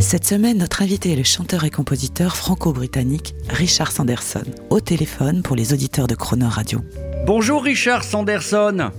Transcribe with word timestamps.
Cette 0.00 0.24
semaine, 0.24 0.58
notre 0.58 0.82
invité 0.82 1.12
est 1.12 1.16
le 1.16 1.22
chanteur 1.22 1.64
et 1.64 1.70
compositeur 1.70 2.36
franco-britannique 2.36 3.34
Richard 3.48 3.92
Sanderson, 3.92 4.44
au 4.70 4.80
téléphone 4.80 5.42
pour 5.42 5.56
les 5.56 5.72
auditeurs 5.72 6.06
de 6.06 6.14
Croner 6.14 6.46
Radio. 6.46 6.80
Bonjour 7.26 7.62
Richard 7.62 8.04
Sanderson. 8.04 8.90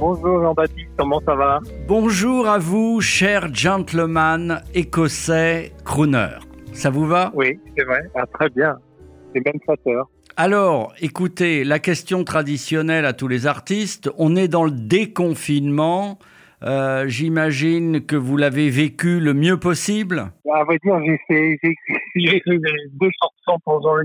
Bonjour 0.00 0.42
Jean-Baptiste, 0.42 0.90
comment 0.98 1.20
ça 1.24 1.34
va? 1.34 1.60
Bonjour 1.86 2.48
à 2.48 2.58
vous, 2.58 3.00
cher 3.00 3.54
gentleman 3.54 4.62
écossais 4.74 5.72
crooner. 5.84 6.38
Ça 6.72 6.90
vous 6.90 7.06
va? 7.06 7.30
Oui, 7.34 7.58
c'est 7.76 7.84
vrai, 7.84 8.00
ah, 8.14 8.24
très 8.34 8.50
bien. 8.50 8.76
C'est 9.34 9.44
même 9.44 9.60
flatteur. 9.64 10.08
Alors, 10.36 10.92
écoutez, 11.00 11.64
la 11.64 11.78
question 11.78 12.24
traditionnelle 12.24 13.06
à 13.06 13.12
tous 13.12 13.28
les 13.28 13.46
artistes, 13.46 14.10
on 14.18 14.36
est 14.36 14.48
dans 14.48 14.64
le 14.64 14.70
déconfinement. 14.70 16.18
Euh, 16.62 17.06
J'imagine 17.06 18.04
que 18.04 18.16
vous 18.16 18.36
l'avez 18.36 18.70
vécu 18.70 19.20
le 19.20 19.34
mieux 19.34 19.58
possible. 19.58 20.32
À 20.52 20.64
vrai 20.64 20.78
dire, 20.82 20.98
j'ai 21.04 21.20
fait, 21.28 21.58
deux 22.92 23.10
chansons 23.20 23.58
pour 23.64 23.82
Jean 23.82 23.96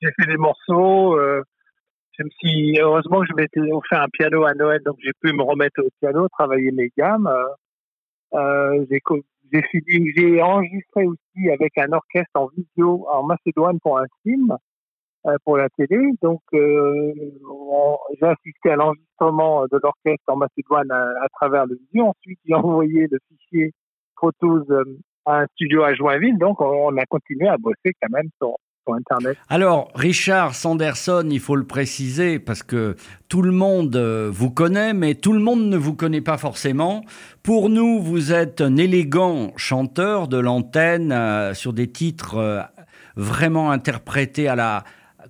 J'ai 0.00 0.08
fait 0.18 0.26
des 0.26 0.36
morceaux. 0.36 1.16
Euh, 1.16 1.42
heureusement, 2.78 3.24
je 3.24 3.34
m'étais 3.34 3.60
offert 3.72 4.02
un 4.02 4.08
piano 4.12 4.44
à 4.44 4.54
Noël, 4.54 4.80
donc 4.84 4.96
j'ai 5.02 5.12
pu 5.20 5.32
me 5.32 5.42
remettre 5.42 5.82
au 5.82 5.88
piano, 6.00 6.28
travailler 6.28 6.72
mes 6.72 6.90
gammes. 6.96 7.30
Euh, 8.34 8.84
j'ai 8.90 10.42
enregistré 10.42 11.04
aussi 11.06 11.50
avec 11.50 11.76
un 11.78 11.92
orchestre 11.92 12.30
en 12.34 12.48
vidéo 12.56 13.06
en 13.10 13.24
Macédoine 13.24 13.78
pour 13.80 13.98
un 13.98 14.06
film. 14.22 14.56
Euh, 15.28 15.36
pour 15.44 15.56
la 15.56 15.68
télé. 15.68 15.98
Donc, 16.20 16.40
euh, 16.52 17.12
j'ai 18.18 18.26
assisté 18.26 18.70
à 18.70 18.74
l'enregistrement 18.74 19.66
de 19.70 19.78
l'orchestre 19.80 20.24
en 20.26 20.34
Macédoine 20.34 20.90
à, 20.90 21.28
travers 21.32 21.64
le 21.64 21.76
vidéo. 21.76 22.06
Ensuite, 22.06 22.40
j'ai 22.44 22.54
envoyé 22.54 23.06
le 23.08 23.18
fichier 23.28 23.72
photos 24.18 24.68
euh, 24.70 24.82
à 25.24 25.42
un 25.42 25.46
studio 25.54 25.84
à 25.84 25.94
Joinville. 25.94 26.38
Donc, 26.38 26.60
on, 26.60 26.96
a 26.96 27.06
continué 27.06 27.46
à 27.46 27.56
bosser 27.56 27.94
quand 28.02 28.10
même 28.10 28.28
sur, 28.38 28.56
sur 28.84 28.94
Internet. 28.94 29.38
Alors, 29.48 29.92
Richard 29.94 30.56
Sanderson, 30.56 31.28
il 31.30 31.38
faut 31.38 31.54
le 31.54 31.68
préciser 31.68 32.40
parce 32.40 32.64
que 32.64 32.96
tout 33.28 33.42
le 33.42 33.52
monde 33.52 33.96
vous 33.96 34.50
connaît, 34.50 34.92
mais 34.92 35.14
tout 35.14 35.34
le 35.34 35.40
monde 35.40 35.68
ne 35.68 35.76
vous 35.76 35.94
connaît 35.94 36.20
pas 36.20 36.36
forcément. 36.36 37.04
Pour 37.44 37.68
nous, 37.68 38.00
vous 38.00 38.32
êtes 38.32 38.60
un 38.60 38.76
élégant 38.76 39.52
chanteur 39.56 40.26
de 40.26 40.38
l'antenne 40.38 41.54
sur 41.54 41.72
des 41.72 41.92
titres 41.92 42.66
vraiment 43.14 43.70
interprétés 43.70 44.48
à 44.48 44.56
la, 44.56 44.82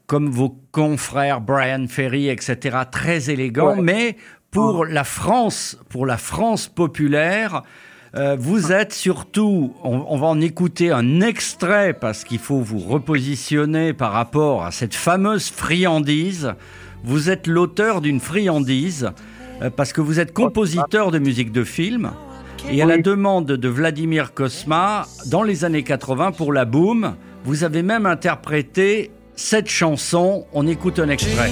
comme 0.07 0.31
vos 0.31 0.57
confrères 0.73 1.41
Brian 1.41 1.87
Ferry, 1.89 2.29
etc., 2.29 2.79
très 2.91 3.31
élégants, 3.31 3.77
mais 3.81 4.17
pour 4.51 4.85
la 4.85 5.05
France, 5.05 5.79
pour 5.89 6.07
la 6.07 6.19
France 6.19 6.69
populaire, 6.69 7.63
euh, 8.15 8.37
vous 8.39 8.73
êtes 8.73 8.93
surtout, 8.93 9.73
on, 9.83 10.19
va 10.19 10.27
en 10.27 10.41
écouter 10.41 10.91
un 10.91 11.23
extrait 11.23 11.95
parce 11.95 12.25
qu'il 12.25 12.39
faut 12.39 12.61
vous 12.61 12.79
repositionner 12.79 13.95
par 13.95 14.13
rapport 14.13 14.65
à 14.65 14.71
cette 14.71 14.95
fameuse 14.95 15.49
friandise. 15.49 16.53
Vous 17.05 17.31
êtes 17.31 17.47
l'auteur 17.47 18.03
d'une 18.03 18.21
friandise 18.21 19.11
euh, 19.63 19.71
parce 19.71 19.95
que 19.95 20.03
vous 20.03 20.21
êtes 20.21 20.35
compositeur 20.35 21.11
de 21.11 21.19
musique 21.19 21.53
de 21.53 21.65
film. 21.65 22.13
Et 22.71 22.83
à 22.83 22.87
la 22.87 22.99
demande 22.99 23.47
de 23.47 23.69
Vladimir 23.69 24.35
Kosma, 24.35 25.07
dans 25.27 25.43
les 25.43 25.65
années 25.65 25.83
80 25.83 26.33
pour 26.33 26.53
la 26.53 26.65
Boom, 26.65 27.17
vous 27.45 27.65
avez 27.65 27.83
même 27.83 28.07
interprété 28.07 29.11
cette 29.37 29.69
chanson. 29.69 30.47
On 30.53 30.67
écoute 30.67 30.99
un 30.99 31.09
extrait. 31.09 31.51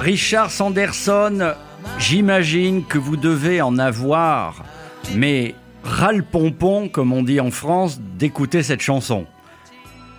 Richard 0.00 0.50
Sanderson 0.50 1.54
J'imagine 2.00 2.84
que 2.86 2.96
vous 2.96 3.18
devez 3.18 3.60
en 3.60 3.78
avoir, 3.78 4.64
mais 5.16 5.54
ras 5.84 6.14
pompon, 6.32 6.88
comme 6.88 7.12
on 7.12 7.22
dit 7.22 7.40
en 7.40 7.50
France, 7.50 8.00
d'écouter 8.00 8.62
cette 8.62 8.80
chanson. 8.80 9.26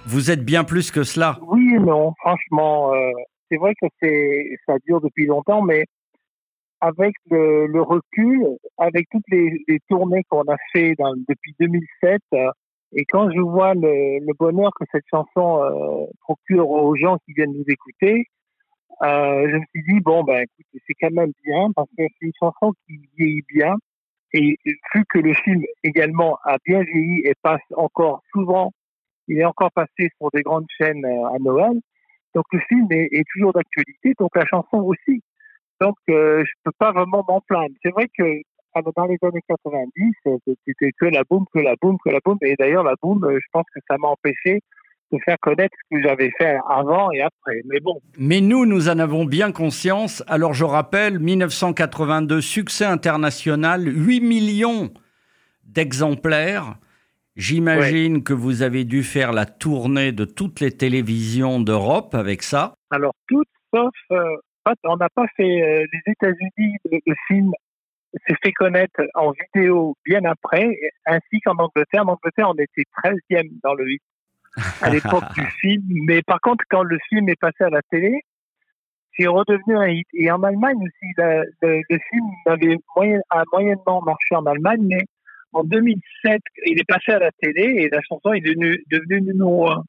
Vous 0.05 0.29
êtes 0.29 0.45
bien 0.45 0.63
plus 0.63 0.91
que 0.91 1.03
cela. 1.03 1.39
Oui 1.41 1.73
et 1.75 1.79
non, 1.79 2.13
franchement. 2.19 2.93
Euh, 2.93 3.11
c'est 3.49 3.57
vrai 3.57 3.73
que 3.81 3.87
ça 4.67 4.75
dure 4.85 5.01
depuis 5.01 5.25
longtemps, 5.25 5.63
mais 5.63 5.85
avec 6.81 7.13
le, 7.29 7.81
recul, 7.81 8.45
avec 8.77 9.07
toutes 9.09 9.27
les, 9.29 9.79
tournées 9.89 10.23
qu'on 10.29 10.43
a 10.43 10.57
fait 10.71 10.93
depuis 11.27 11.55
2007, 11.59 12.21
euh, 12.33 12.51
et 12.93 13.05
quand 13.05 13.31
je 13.31 13.39
vois 13.39 13.73
le, 13.73 14.33
bonheur 14.37 14.71
que 14.79 14.85
cette 14.91 15.05
chanson 15.09 15.63
euh, 15.63 16.05
procure 16.21 16.69
aux 16.69 16.95
gens 16.95 17.17
qui 17.25 17.33
viennent 17.33 17.53
nous 17.53 17.65
écouter, 17.67 18.27
euh, 19.03 19.47
je 19.49 19.55
me 19.55 19.63
suis 19.73 19.83
dit, 19.93 19.99
bon, 19.99 20.23
ben, 20.23 20.43
écoute, 20.43 20.81
c'est 20.87 20.93
quand 20.99 21.11
même 21.11 21.31
bien 21.43 21.71
parce 21.75 21.89
que 21.97 22.03
c'est 22.03 22.25
une 22.25 22.31
chanson 22.39 22.73
qui 22.85 22.99
vieillit 23.17 23.43
bien. 23.49 23.75
Et 24.33 24.57
vu 24.93 25.03
que 25.09 25.19
le 25.19 25.33
film 25.33 25.63
également 25.83 26.37
a 26.45 26.57
bien 26.65 26.81
vieilli 26.83 27.21
et 27.25 27.33
passe 27.41 27.61
encore 27.75 28.21
souvent, 28.31 28.71
il 29.27 29.39
est 29.39 29.45
encore 29.45 29.71
passé 29.71 30.09
sur 30.17 30.29
des 30.33 30.41
grandes 30.41 30.67
chaînes 30.77 31.03
euh, 31.05 31.35
à 31.35 31.39
Noël. 31.39 31.79
Donc 32.33 32.45
le 32.53 32.59
film 32.59 32.87
est, 32.91 33.23
toujours 33.33 33.51
d'actualité, 33.51 34.13
donc 34.17 34.29
la 34.35 34.45
chanson 34.45 34.77
aussi. 34.77 35.21
Donc 35.81 35.95
euh, 36.09 36.43
je 36.45 36.51
peux 36.63 36.71
pas 36.77 36.93
vraiment 36.93 37.25
m'en 37.27 37.41
plaindre. 37.41 37.75
C'est 37.83 37.91
vrai 37.91 38.07
que 38.17 38.41
dans 38.95 39.05
les 39.05 39.17
années 39.21 39.43
90, 39.49 40.13
c'était 40.65 40.91
que 40.97 41.05
la 41.07 41.23
boum, 41.29 41.45
que 41.53 41.59
la 41.59 41.75
boum, 41.81 41.97
que 42.05 42.09
la 42.09 42.19
boum. 42.23 42.37
Et 42.41 42.55
d'ailleurs 42.57 42.83
la 42.83 42.95
boum, 43.01 43.19
je 43.29 43.47
pense 43.51 43.65
que 43.75 43.81
ça 43.89 43.97
m'a 43.97 44.07
empêché 44.07 44.61
de 45.11 45.19
faire 45.25 45.37
connaître 45.41 45.75
ce 45.83 45.95
que 45.95 46.01
j'avais 46.03 46.31
fait 46.37 46.57
avant 46.69 47.11
et 47.11 47.21
après. 47.21 47.61
Mais 47.65 47.79
bon. 47.79 47.99
Mais 48.17 48.41
nous, 48.41 48.65
nous 48.65 48.89
en 48.89 48.99
avons 48.99 49.25
bien 49.25 49.51
conscience. 49.51 50.23
Alors 50.27 50.53
je 50.53 50.65
rappelle, 50.65 51.19
1982, 51.19 52.41
succès 52.41 52.85
international, 52.85 53.87
8 53.87 54.21
millions 54.21 54.91
d'exemplaires. 55.63 56.75
J'imagine 57.35 58.23
que 58.23 58.33
vous 58.33 58.61
avez 58.61 58.83
dû 58.83 59.03
faire 59.03 59.31
la 59.31 59.45
tournée 59.45 60.11
de 60.11 60.25
toutes 60.25 60.59
les 60.59 60.71
télévisions 60.71 61.61
d'Europe 61.61 62.13
avec 62.13 62.43
ça. 62.43 62.73
Alors 62.89 63.13
toutes, 63.27 63.47
sauf, 63.73 63.93
euh, 64.11 64.35
on 64.83 64.97
n'a 64.97 65.09
pas 65.09 65.25
fait 65.37 65.61
euh, 65.61 65.85
les 65.91 66.11
États-Unis, 66.11 66.75
le, 66.91 67.15
film 67.27 67.51
s'est 68.27 68.35
fait 68.43 68.51
connaître 68.51 69.01
en 69.15 69.31
vidéo 69.31 69.95
bien 70.03 70.25
après, 70.25 70.77
ainsi 71.05 71.39
qu'en 71.45 71.55
Angleterre. 71.57 72.03
En 72.05 72.13
Angleterre, 72.13 72.49
on 72.49 72.55
était 72.55 72.83
13e 73.03 73.49
dans 73.63 73.73
le 73.73 73.85
8 73.85 74.01
à 74.81 74.89
l'époque 74.89 75.31
du 75.33 75.45
film. 75.61 75.83
Mais 76.07 76.21
par 76.21 76.39
contre, 76.41 76.63
quand 76.69 76.83
le 76.83 76.97
film 77.09 77.29
est 77.29 77.39
passé 77.39 77.63
à 77.63 77.69
la 77.69 77.81
télé, 77.89 78.21
c'est 79.17 79.27
redevenu 79.27 79.77
un 79.77 79.87
hit. 79.87 80.07
Et 80.13 80.31
en 80.31 80.41
Allemagne 80.43 80.77
aussi, 80.77 81.13
le, 81.61 81.97
film 82.09 82.25
avait 82.45 82.77
moyen, 82.95 83.19
a 83.29 83.43
moyennement 83.51 84.01
marché 84.01 84.35
en 84.35 84.45
Allemagne, 84.45 84.81
mais 84.83 85.03
en 85.53 85.63
2007, 85.63 86.41
il 86.65 86.79
est 86.79 86.87
passé 86.87 87.11
à 87.11 87.19
la 87.19 87.31
télé 87.41 87.83
et 87.83 87.89
la 87.89 87.99
chanson 88.07 88.33
est 88.33 88.41
devenue, 88.41 88.83
devenue 88.89 89.21
numéro 89.21 89.69
un 89.69 89.83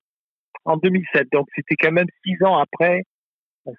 en 0.65 0.77
2007. 0.77 1.29
Donc 1.33 1.47
c'était 1.55 1.77
quand 1.77 1.93
même 1.93 2.09
six 2.25 2.43
ans 2.43 2.59
après 2.59 3.05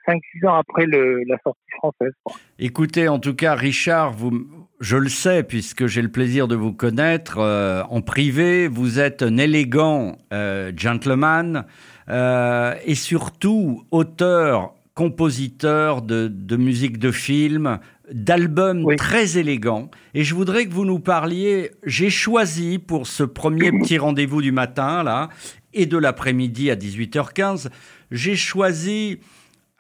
5-6 0.08 0.48
ans 0.48 0.56
après 0.56 0.86
la 0.86 1.38
sortie 1.44 1.60
française. 1.78 2.14
Écoutez, 2.60 3.08
en 3.08 3.20
tout 3.20 3.36
cas, 3.36 3.56
Richard, 3.56 4.14
vous, 4.14 4.48
je 4.80 4.98
le 4.98 5.10
sais 5.10 5.44
puisque 5.44 5.88
j'ai 5.88 6.02
le 6.02 6.12
plaisir 6.12 6.48
de 6.48 6.56
vous 6.56 6.74
connaître 6.74 7.40
euh, 7.40 7.84
en 7.90 8.02
privé. 8.02 8.68
Vous 8.68 9.00
êtes 9.00 9.24
un 9.24 9.38
élégant 9.38 10.18
euh, 10.32 10.72
gentleman 10.76 11.66
euh, 12.10 12.76
et 12.86 12.96
surtout 12.96 13.84
auteur, 13.92 14.74
compositeur 14.94 16.02
de, 16.02 16.28
de 16.28 16.56
musique 16.56 16.98
de 16.98 17.12
film, 17.12 17.80
d'albums 18.12 18.96
très 18.96 19.38
élégants. 19.38 19.90
Et 20.14 20.24
je 20.24 20.36
voudrais 20.36 20.66
que 20.66 20.74
vous 20.74 20.86
nous 20.86 21.00
parliez. 21.00 21.72
J'ai 21.86 22.10
choisi 22.10 22.80
pour 22.80 23.08
ce 23.08 23.24
premier 23.24 23.72
petit 23.82 23.98
rendez-vous 23.98 24.42
du 24.42 24.52
matin 24.52 25.04
là 25.04 25.30
et 25.74 25.86
de 25.86 25.98
l'après-midi 25.98 26.70
à 26.72 26.76
18h15, 26.76 27.70
j'ai 28.12 28.36
choisi 28.36 29.20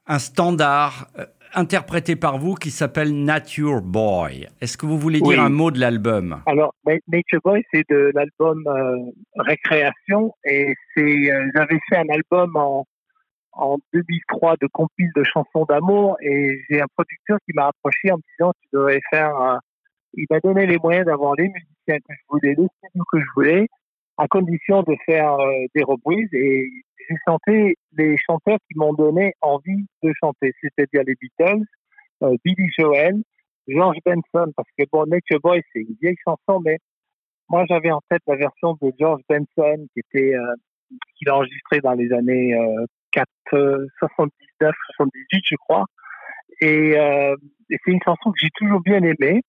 un 0.08 0.20
standard, 0.20 1.08
interprété 1.54 2.16
par 2.16 2.38
vous 2.40 2.56
qui 2.56 2.72
s'appelle 2.72 3.14
Nature 3.24 3.82
Boy. 3.82 4.48
Est-ce 4.60 4.78
que 4.78 4.86
vous 4.86 4.98
voulez 4.98 5.22
dire 5.22 5.42
un 5.42 5.50
mot 5.50 5.72
de 5.72 5.80
l'album? 5.80 6.42
Alors, 6.46 6.74
Na- 6.86 6.96
Nature 7.08 7.40
Boy, 7.44 7.64
c'est 7.72 7.84
de 7.90 8.12
l'album 8.16 8.64
euh, 8.68 8.98
Récréation 9.38 10.34
et 10.46 10.74
c'est 10.96 11.32
euh, 11.32 11.50
j'avais 11.56 11.80
fait 11.90 11.98
un 11.98 12.10
album 12.10 12.56
en 12.56 12.86
en 13.56 13.78
2003 13.94 14.56
de 14.60 14.68
compile 14.72 15.12
de 15.16 15.24
chansons 15.24 15.66
d'amour 15.70 16.18
et 16.22 16.60
j'ai 16.68 16.82
un 16.82 16.88
producteur 16.96 17.38
qui 17.46 17.54
m'a 17.54 17.68
approché 17.68 18.12
en 18.12 18.18
me 18.18 18.22
disant 18.36 18.52
tu 18.64 18.68
devrais 18.74 19.00
faire 19.12 19.30
un- 19.36 19.60
il 20.16 20.26
m'a 20.32 20.40
donné 20.40 20.66
les 20.66 20.80
moyens 20.80 21.06
d'avoir 21.06 21.36
les 21.36 21.50
musiciens 21.50 22.00
que 22.00 22.14
je 22.16 22.22
voulais, 22.30 22.56
le 22.58 22.68
studio 22.80 23.04
que 23.12 23.20
je 23.20 23.26
voulais, 23.36 23.68
à 24.18 24.28
condition 24.28 24.84
de 24.84 24.96
faire 25.06 25.34
euh, 25.34 25.66
des 25.76 25.84
reprises 25.84 26.30
et 26.34 26.70
j'ai 27.10 27.16
chanté 27.28 27.76
les 27.98 28.16
chanteurs 28.18 28.60
qui 28.68 28.78
m'ont 28.78 28.94
donné 28.94 29.34
envie 29.42 29.86
de 30.04 30.14
chanter, 30.22 30.54
c'est-à-dire 30.62 31.04
les 31.06 31.16
Beatles, 31.20 31.66
euh, 32.24 32.36
Billy 32.46 32.70
Joel, 32.78 33.22
George 33.68 33.98
Benson, 34.06 34.52
parce 34.56 34.70
que 34.78 34.86
bon, 34.92 35.06
Nature 35.06 35.40
Boy, 35.42 35.62
c'est 35.74 35.82
une 35.82 35.96
vieille 36.02 36.18
chanson, 36.26 36.62
mais 36.64 36.78
moi 37.50 37.66
j'avais 37.68 37.92
en 37.92 38.02
tête 38.10 38.22
la 38.28 38.36
version 38.36 38.78
de 38.82 38.92
George 39.00 39.22
Benson 39.28 39.86
qui 39.94 40.00
était 40.00 40.36
euh, 40.36 40.54
qu'il 41.18 41.30
a 41.30 41.36
enregistré 41.36 41.80
dans 41.80 41.94
les 41.94 42.12
années 42.14 42.54
euh, 42.56 42.86
4, 43.12 43.28
euh, 43.54 43.88
79, 44.00 44.74
78, 44.98 45.44
je 45.46 45.56
crois. 45.56 45.86
Et, 46.62 46.98
euh, 46.98 47.36
et 47.70 47.78
c'est 47.84 47.92
une 47.92 48.02
chanson 48.04 48.32
que 48.32 48.40
j'ai 48.40 48.50
toujours 48.56 48.82
bien 48.82 49.02
aimée. 49.02 49.42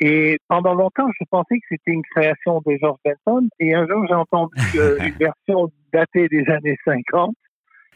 Et 0.00 0.38
pendant 0.48 0.74
longtemps, 0.74 1.08
je 1.18 1.24
pensais 1.30 1.56
que 1.56 1.66
c'était 1.68 1.92
une 1.92 2.02
création 2.14 2.62
de 2.64 2.76
George 2.80 2.98
Benson. 3.04 3.48
Et 3.58 3.74
un 3.74 3.86
jour, 3.86 4.06
j'ai 4.08 4.14
entendu 4.14 4.54
euh, 4.78 4.98
une 5.00 5.14
version 5.14 5.70
datée 5.92 6.28
des 6.28 6.44
années 6.48 6.78
50. 6.84 7.34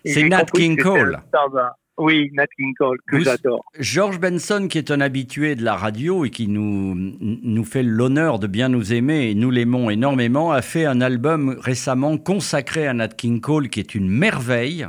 Et 0.05 0.11
C'est 0.11 0.29
Nat 0.29 0.47
King 0.47 0.77
Cole. 0.77 1.21
Oui, 1.99 2.31
Nat 2.33 2.47
King 2.57 2.75
Cole, 2.79 2.99
que 3.07 3.21
j'adore. 3.21 3.65
George 3.79 4.19
Benson, 4.19 4.67
qui 4.69 4.79
est 4.79 4.91
un 4.91 5.01
habitué 5.01 5.55
de 5.55 5.63
la 5.63 5.77
radio 5.77 6.25
et 6.25 6.31
qui 6.31 6.49
nous, 6.49 6.95
nous 7.21 7.65
fait 7.65 7.83
l'honneur 7.83 8.39
de 8.39 8.47
bien 8.47 8.71
nous 8.71 8.95
aimer, 8.95 9.31
et 9.31 9.35
nous 9.35 9.51
l'aimons 9.51 9.91
énormément, 9.91 10.53
a 10.53 10.63
fait 10.63 10.87
un 10.87 11.03
album 11.03 11.57
récemment 11.61 12.17
consacré 12.17 12.87
à 12.87 12.95
Nat 12.95 13.09
King 13.09 13.41
Cole, 13.41 13.69
qui 13.69 13.79
est 13.79 13.95
une 13.95 14.09
merveille. 14.09 14.87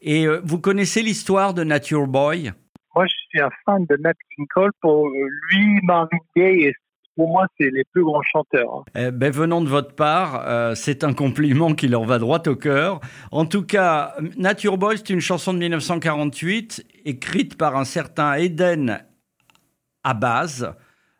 Et 0.00 0.26
euh, 0.26 0.40
vous 0.42 0.58
connaissez 0.58 1.02
l'histoire 1.02 1.52
de 1.52 1.64
Nature 1.64 2.06
Boy? 2.06 2.52
Moi, 2.98 3.06
je 3.06 3.14
suis 3.28 3.40
un 3.40 3.50
fan 3.64 3.86
de 3.88 3.96
Nat 3.96 4.14
King 4.34 4.46
Cole. 4.52 4.72
Pour 4.80 5.08
lui, 5.08 5.78
Marvin 5.84 6.18
Gaye, 6.36 6.64
et 6.64 6.74
pour 7.14 7.28
moi, 7.28 7.46
c'est 7.56 7.70
les 7.70 7.84
plus 7.92 8.02
grands 8.02 8.22
chanteurs. 8.22 8.74
hein. 8.74 8.84
Eh 8.96 9.10
ben, 9.12 9.30
venant 9.30 9.60
de 9.60 9.68
votre 9.68 9.94
part, 9.94 10.42
euh, 10.48 10.74
c'est 10.74 11.04
un 11.04 11.12
compliment 11.14 11.74
qui 11.74 11.86
leur 11.86 12.04
va 12.04 12.18
droit 12.18 12.42
au 12.48 12.56
cœur. 12.56 13.00
En 13.30 13.46
tout 13.46 13.62
cas, 13.64 14.16
Nature 14.36 14.78
Boy, 14.78 14.98
c'est 14.98 15.10
une 15.10 15.20
chanson 15.20 15.52
de 15.54 15.58
1948, 15.58 16.86
écrite 17.04 17.56
par 17.56 17.76
un 17.76 17.84
certain 17.84 18.34
Eden 18.34 18.98
Abbas. 20.02 20.64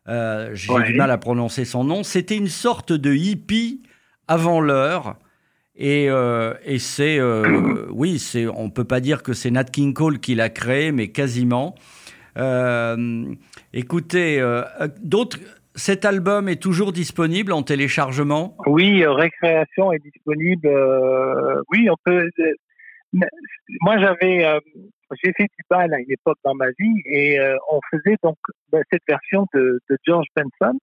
Euh, 0.09 0.51
J'ai 0.55 0.73
Ouais. 0.73 0.85
du 0.91 0.95
mal 0.95 1.13
à 1.13 1.19
prononcer 1.19 1.65
son 1.65 1.85
nom. 1.85 2.03
C'était 2.03 2.37
une 2.37 2.49
sorte 2.49 2.93
de 2.93 3.13
hippie 3.15 3.83
avant 4.27 4.61
l'heure. 4.61 5.17
Et, 5.79 6.11
euh, 6.11 6.55
et 6.65 6.81
c'est, 6.81 7.19
euh, 7.19 7.87
oui, 7.91 8.19
c'est, 8.19 8.47
on 8.49 8.69
peut 8.69 8.85
pas 8.85 9.01
dire 9.01 9.23
que 9.23 9.33
c'est 9.33 9.51
Nat 9.51 9.65
King 9.65 9.95
Cole 9.95 10.19
qui 10.19 10.35
l'a 10.35 10.51
créé, 10.51 10.93
mais 10.93 11.09
quasiment. 11.09 11.77
Euh, 12.37 13.25
écoutez, 13.73 14.41
euh, 14.41 14.63
cet 15.77 16.05
album 16.05 16.49
est 16.49 16.61
toujours 16.61 16.93
disponible 16.93 17.53
en 17.53 17.63
téléchargement? 17.63 18.57
Oui, 18.67 19.05
euh, 19.05 19.13
Récréation 19.13 19.93
est 19.93 20.01
disponible. 20.01 20.69
oui, 21.71 21.89
on 21.89 21.97
peut. 22.05 22.29
moi, 23.81 23.99
j'avais, 23.99 24.61
j'ai 25.23 25.33
fait 25.33 25.45
du 25.45 25.65
bal 25.71 25.95
à 25.95 25.99
une 25.99 26.11
époque 26.11 26.39
dans 26.45 26.55
ma 26.55 26.71
vie 26.79 27.03
et 27.07 27.39
on 27.71 27.79
faisait 27.93 28.17
donc 28.25 28.37
ben, 28.73 28.83
cette 28.93 29.03
version 29.09 29.47
de 29.55 29.81
George 30.05 30.27
Benson. 30.37 30.77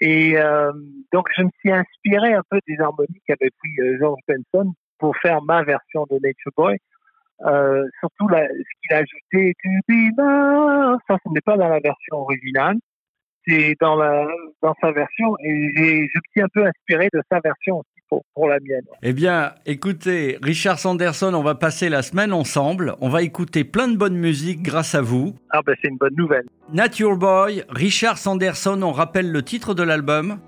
Et 0.00 0.36
euh, 0.36 0.72
donc, 1.12 1.28
je 1.36 1.42
me 1.44 1.50
suis 1.60 1.72
inspiré 1.72 2.34
un 2.34 2.42
peu 2.50 2.58
des 2.66 2.78
harmonies 2.80 3.20
qu'avait 3.26 3.50
pris 3.50 3.70
euh, 3.80 3.96
George 3.98 4.20
Benson 4.28 4.74
pour 4.98 5.16
faire 5.18 5.42
ma 5.42 5.62
version 5.62 6.06
de 6.10 6.18
Nature 6.22 6.52
Boy. 6.56 6.78
Euh, 7.46 7.86
surtout 8.00 8.28
la, 8.28 8.46
ce 8.46 8.52
qu'il 8.80 8.94
a 8.94 8.98
ajouté, 8.98 9.54
ça, 11.08 11.16
ce 11.24 11.32
n'est 11.32 11.40
pas 11.40 11.56
dans 11.56 11.68
la 11.68 11.80
version 11.80 12.16
originale. 12.16 12.76
C'est 13.46 13.74
dans 13.80 13.96
dans 14.62 14.74
sa 14.80 14.92
version. 14.92 15.36
Et 15.44 15.72
je 15.74 16.18
me 16.18 16.22
suis 16.30 16.40
un 16.40 16.48
peu 16.52 16.64
inspiré 16.64 17.08
de 17.12 17.20
sa 17.30 17.40
version. 17.40 17.78
aussi 17.78 17.93
pour, 18.14 18.24
pour 18.34 18.48
la 18.48 18.60
mienne. 18.60 18.84
Eh 19.02 19.12
bien, 19.12 19.52
écoutez, 19.66 20.38
Richard 20.42 20.78
Sanderson, 20.78 21.34
on 21.34 21.42
va 21.42 21.54
passer 21.54 21.88
la 21.88 22.02
semaine 22.02 22.32
ensemble. 22.32 22.94
On 23.00 23.08
va 23.08 23.22
écouter 23.22 23.64
plein 23.64 23.88
de 23.88 23.96
bonne 23.96 24.16
musique 24.16 24.62
grâce 24.62 24.94
à 24.94 25.00
vous. 25.00 25.34
Ah 25.50 25.60
ben 25.66 25.74
c'est 25.82 25.88
une 25.88 25.96
bonne 25.96 26.14
nouvelle. 26.16 26.44
Nature 26.72 27.16
Boy, 27.16 27.64
Richard 27.68 28.18
Sanderson, 28.18 28.80
on 28.82 28.92
rappelle 28.92 29.30
le 29.30 29.42
titre 29.42 29.74
de 29.74 29.82
l'album 29.82 30.38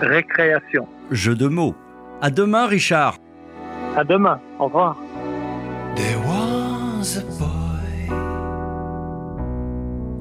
Récréation. 0.00 0.88
Jeu 1.10 1.34
de 1.34 1.46
mots. 1.46 1.74
À 2.22 2.30
demain, 2.30 2.66
Richard. 2.66 3.18
À 3.96 4.04
demain. 4.04 4.40
Au 4.58 4.64
revoir. 4.64 4.96
There 5.96 6.18
was 6.24 7.18
a 7.18 7.24
boy, 7.38 8.16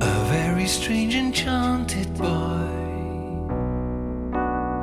a 0.01 0.23
very 0.29 0.67
strange, 0.67 1.15
enchanted 1.15 2.13
boy. 2.17 2.88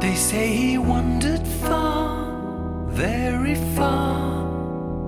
They 0.07 0.15
say 0.15 0.47
he 0.55 0.79
wandered 0.79 1.45
far, 1.45 2.87
very 2.91 3.57
far, 3.75 4.47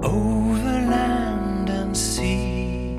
over 0.03 0.75
land 0.95 1.71
and 1.71 1.97
sea. 1.97 2.97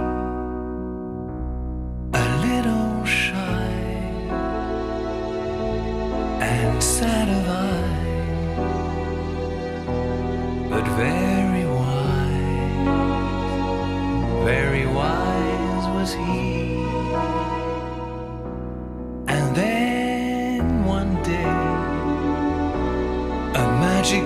A 2.14 2.26
little 2.46 3.04
shy 3.04 3.74
and 6.40 6.82
sad 6.82 7.28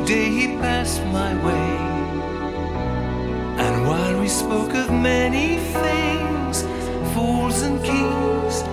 day, 0.05 0.29
he 0.29 0.47
passed 0.57 1.03
my 1.05 1.33
way. 1.45 1.77
And 3.63 3.87
while 3.87 4.19
we 4.19 4.27
spoke 4.27 4.73
of 4.73 4.91
many 4.91 5.57
things, 5.57 6.63
fools 7.13 7.61
and 7.61 7.81
kings, 7.83 8.63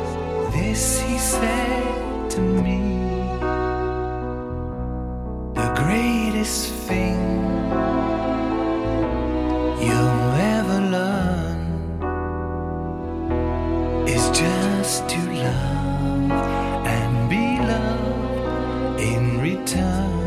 this 0.55 1.01
he 1.01 1.19
said 1.19 2.31
to 2.31 2.41
me 2.41 2.81
The 5.55 5.73
greatest 5.77 6.73
thing 6.89 7.19
you'll 9.87 10.33
ever 10.57 10.81
learn 10.97 11.59
is 14.09 14.25
just 14.31 15.09
to 15.09 15.21
love 15.45 16.31
and 16.87 17.31
be 17.31 17.59
loved 17.73 19.01
in 19.01 19.41
return. 19.41 20.20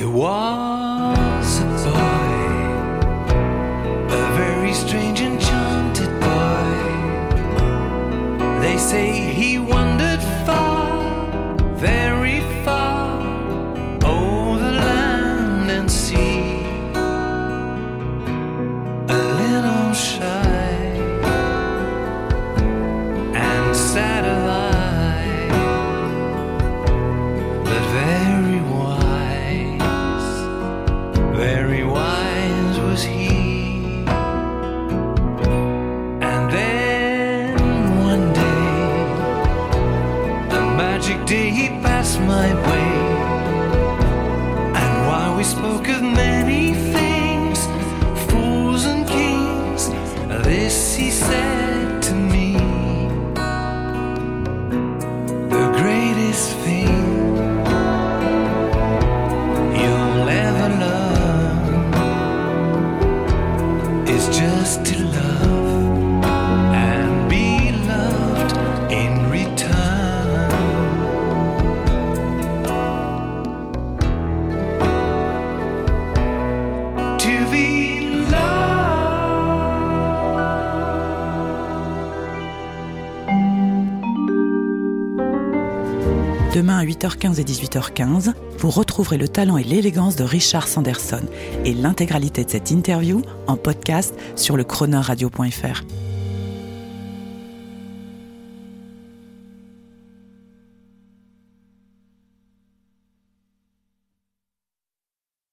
It 0.00 0.06
was. 0.06 0.69
tragic 41.10 41.26
day 41.26 41.50
he 41.50 41.68
passed 41.82 42.20
my 42.20 42.54
way. 42.68 42.90
And 44.74 45.06
while 45.06 45.36
we 45.36 45.44
spoke 45.44 45.88
of 45.88 46.02
many 46.02 46.74
things, 46.74 47.66
fools 48.30 48.84
and 48.84 49.06
kings, 49.06 49.88
this 50.44 50.94
he 50.94 51.10
said. 51.10 51.69
Demain 86.54 86.78
à 86.78 86.84
8h15 86.84 87.38
et 87.40 87.44
18h15, 87.44 88.34
vous 88.58 88.70
retrouverez 88.70 89.18
le 89.18 89.28
talent 89.28 89.56
et 89.56 89.62
l'élégance 89.62 90.16
de 90.16 90.24
Richard 90.24 90.66
Sanderson 90.66 91.22
et 91.64 91.72
l'intégralité 91.72 92.44
de 92.44 92.50
cette 92.50 92.72
interview 92.72 93.22
en 93.46 93.56
podcast 93.56 94.16
sur 94.34 94.56
le 94.56 94.64
chroneurradio.fr. 94.64 95.84